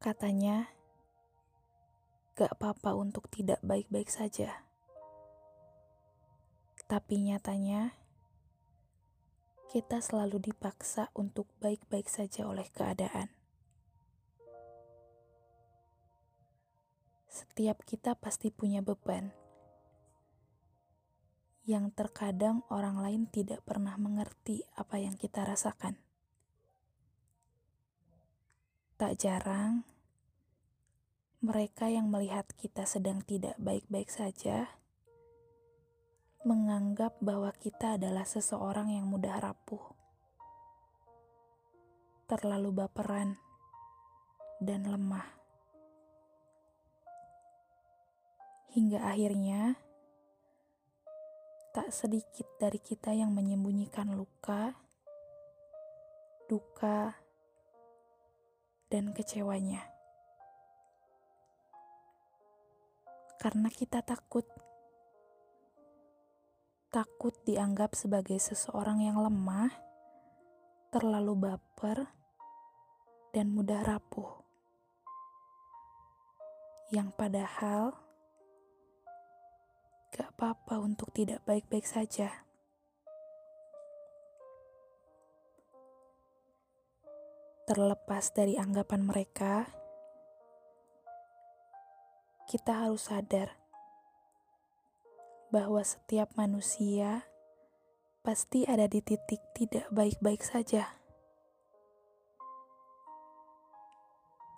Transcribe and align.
Katanya, 0.00 0.72
gak 2.32 2.56
apa-apa 2.56 2.96
untuk 2.96 3.28
tidak 3.28 3.60
baik-baik 3.60 4.08
saja. 4.08 4.64
Tapi 6.88 7.20
nyatanya, 7.20 7.92
kita 9.68 10.00
selalu 10.00 10.40
dipaksa 10.40 11.12
untuk 11.12 11.52
baik-baik 11.60 12.08
saja 12.08 12.48
oleh 12.48 12.64
keadaan. 12.72 13.28
Setiap 17.28 17.84
kita 17.84 18.16
pasti 18.16 18.48
punya 18.48 18.80
beban 18.80 19.36
yang 21.70 21.92
terkadang 21.94 22.66
orang 22.66 22.98
lain 22.98 23.22
tidak 23.30 23.62
pernah 23.62 23.94
mengerti 23.94 24.66
apa 24.74 24.98
yang 24.98 25.14
kita 25.14 25.46
rasakan. 25.46 26.09
Tak 29.00 29.16
jarang, 29.16 29.80
mereka 31.40 31.88
yang 31.88 32.12
melihat 32.12 32.44
kita 32.60 32.84
sedang 32.84 33.24
tidak 33.24 33.56
baik-baik 33.56 34.12
saja 34.12 34.76
menganggap 36.44 37.16
bahwa 37.16 37.48
kita 37.56 37.96
adalah 37.96 38.28
seseorang 38.28 38.92
yang 38.92 39.08
mudah 39.08 39.40
rapuh, 39.40 39.80
terlalu 42.28 42.76
baperan, 42.76 43.40
dan 44.60 44.84
lemah. 44.84 45.32
Hingga 48.76 49.00
akhirnya, 49.00 49.80
tak 51.72 51.88
sedikit 51.88 52.52
dari 52.60 52.76
kita 52.76 53.16
yang 53.16 53.32
menyembunyikan 53.32 54.12
luka, 54.12 54.76
duka, 56.52 57.29
dan 58.90 59.14
kecewanya. 59.14 59.86
Karena 63.38 63.70
kita 63.72 64.02
takut. 64.04 64.44
Takut 66.90 67.32
dianggap 67.46 67.94
sebagai 67.94 68.36
seseorang 68.42 69.00
yang 69.00 69.22
lemah, 69.22 69.70
terlalu 70.90 71.48
baper, 71.48 72.10
dan 73.30 73.54
mudah 73.54 73.80
rapuh. 73.86 74.42
Yang 76.90 77.14
padahal 77.14 77.94
gak 80.10 80.34
apa-apa 80.34 80.82
untuk 80.82 81.14
tidak 81.14 81.38
baik-baik 81.46 81.86
saja. 81.86 82.49
Terlepas 87.70 88.34
dari 88.34 88.58
anggapan 88.58 89.06
mereka, 89.06 89.70
kita 92.50 92.82
harus 92.82 93.06
sadar 93.06 93.54
bahwa 95.54 95.78
setiap 95.86 96.34
manusia 96.34 97.30
pasti 98.26 98.66
ada 98.66 98.90
di 98.90 98.98
titik 98.98 99.38
tidak 99.54 99.86
baik-baik 99.94 100.42
saja. 100.42 100.98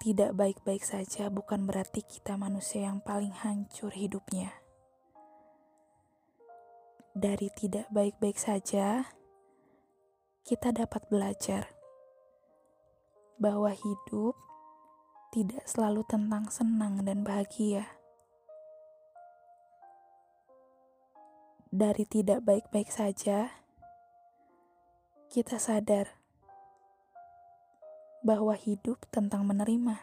Tidak 0.00 0.32
baik-baik 0.32 0.80
saja 0.80 1.28
bukan 1.28 1.68
berarti 1.68 2.00
kita 2.00 2.40
manusia 2.40 2.88
yang 2.88 3.04
paling 3.04 3.36
hancur 3.44 3.92
hidupnya. 3.92 4.56
Dari 7.12 7.52
tidak 7.52 7.92
baik-baik 7.92 8.40
saja, 8.40 9.04
kita 10.48 10.72
dapat 10.72 11.04
belajar 11.12 11.81
bahwa 13.42 13.74
hidup 13.74 14.38
tidak 15.34 15.66
selalu 15.66 16.06
tentang 16.06 16.46
senang 16.46 17.02
dan 17.02 17.26
bahagia. 17.26 17.90
Dari 21.74 22.06
tidak 22.06 22.46
baik-baik 22.46 22.86
saja, 22.86 23.50
kita 25.26 25.58
sadar 25.58 26.06
bahwa 28.22 28.54
hidup 28.54 29.02
tentang 29.10 29.42
menerima. 29.42 29.98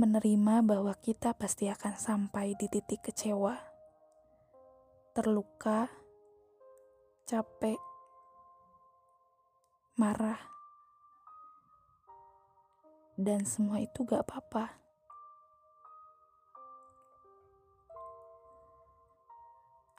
Menerima 0.00 0.64
bahwa 0.64 0.96
kita 0.96 1.36
pasti 1.36 1.68
akan 1.68 2.00
sampai 2.00 2.56
di 2.56 2.72
titik 2.72 3.04
kecewa, 3.04 3.52
terluka, 5.12 5.92
capek, 7.28 7.76
marah, 10.00 10.40
dan 13.20 13.44
semua 13.44 13.84
itu 13.84 14.00
gak 14.08 14.24
apa-apa. 14.24 14.80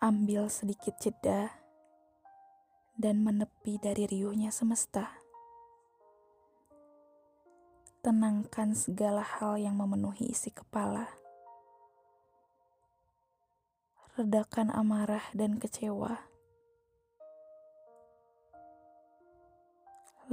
Ambil 0.01 0.49
sedikit 0.49 0.97
jeda 0.97 1.53
dan 2.97 3.21
menepi 3.21 3.77
dari 3.77 4.09
riuhnya 4.09 4.49
semesta. 4.49 5.21
Tenangkan 8.01 8.73
segala 8.73 9.21
hal 9.21 9.61
yang 9.61 9.77
memenuhi 9.77 10.33
isi 10.33 10.49
kepala. 10.49 11.05
Redakan 14.17 14.73
amarah 14.73 15.29
dan 15.37 15.61
kecewa. 15.61 16.25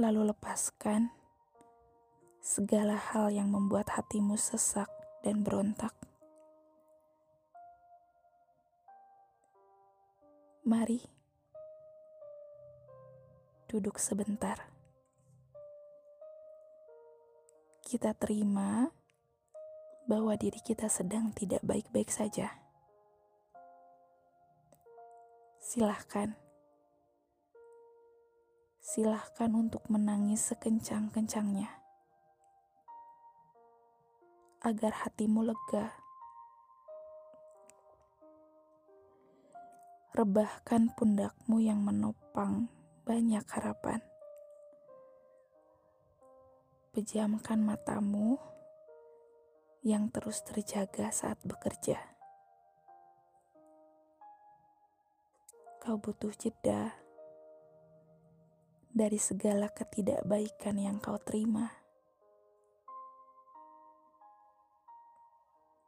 Lalu 0.01 0.33
lepaskan 0.33 1.18
segala 2.39 2.95
hal 2.95 3.35
yang 3.35 3.51
membuat 3.51 3.99
hatimu 3.99 4.39
sesak 4.39 4.87
dan 5.27 5.43
berontak. 5.43 5.91
Mari 10.63 11.03
duduk 13.67 13.99
sebentar. 13.99 14.71
Kita 17.83 18.15
terima 18.15 18.87
bahwa 20.07 20.33
diri 20.39 20.61
kita 20.63 20.87
sedang 20.87 21.35
tidak 21.35 21.59
baik-baik 21.61 22.09
saja. 22.09 22.55
Silahkan, 25.59 26.33
silahkan 28.81 29.51
untuk 29.53 29.85
menangis 29.85 30.49
sekencang-kencangnya 30.49 31.88
agar 34.59 35.07
hatimu 35.07 35.47
lega. 35.47 35.95
Rebahkan 40.11 40.91
pundakmu 40.99 41.63
yang 41.63 41.79
menopang 41.79 42.67
banyak 43.07 43.45
harapan. 43.47 44.03
Pejamkan 46.91 47.63
matamu 47.63 48.35
yang 49.79 50.11
terus 50.11 50.43
terjaga 50.43 51.07
saat 51.15 51.39
bekerja. 51.47 52.03
Kau 55.79 55.95
butuh 55.95 56.35
jeda 56.35 56.99
dari 58.91 59.15
segala 59.15 59.71
ketidakbaikan 59.71 60.75
yang 60.75 60.99
kau 60.99 61.15
terima. 61.15 61.78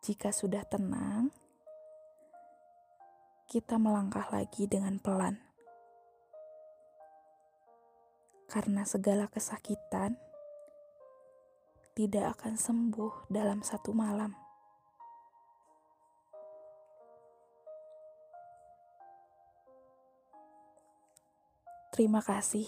Jika 0.01 0.34
sudah 0.34 0.66
tenang, 0.66 1.29
kita 3.45 3.78
melangkah 3.78 4.25
lagi 4.34 4.66
dengan 4.66 4.97
pelan. 4.97 5.38
Karena 8.50 8.81
segala 8.81 9.29
kesakitan 9.29 10.17
tidak 11.94 12.33
akan 12.33 12.57
sembuh 12.57 13.30
dalam 13.30 13.62
satu 13.62 13.94
malam. 13.94 14.33
Terima 21.94 22.25
kasih. 22.25 22.65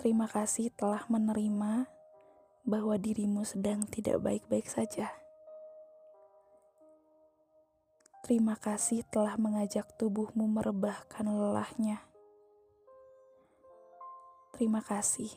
Terima 0.00 0.24
kasih 0.24 0.72
telah 0.72 1.04
menerima 1.12 1.97
bahwa 2.68 3.00
dirimu 3.00 3.48
sedang 3.48 3.88
tidak 3.88 4.20
baik-baik 4.20 4.68
saja. 4.68 5.08
Terima 8.28 8.60
kasih 8.60 9.08
telah 9.08 9.40
mengajak 9.40 9.88
tubuhmu 9.96 10.44
merebahkan 10.44 11.24
lelahnya. 11.24 12.04
Terima 14.52 14.84
kasih. 14.84 15.32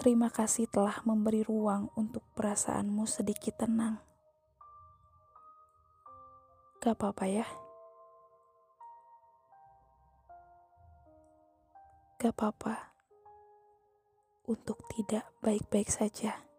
Terima 0.00 0.32
kasih 0.32 0.64
telah 0.72 1.04
memberi 1.04 1.44
ruang 1.44 1.92
untuk 1.92 2.24
perasaanmu 2.32 3.04
sedikit 3.04 3.60
tenang. 3.60 4.00
Gak 6.80 6.96
apa-apa 6.96 7.28
ya. 7.28 7.46
Gak 12.16 12.32
apa-apa 12.32 12.91
untuk 14.46 14.82
tidak 14.92 15.26
baik-baik 15.42 15.90
saja. 15.90 16.51